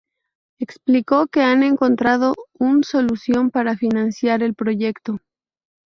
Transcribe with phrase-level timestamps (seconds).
[0.57, 5.19] Explicó que han encontrado un solución para financiar el proyecto.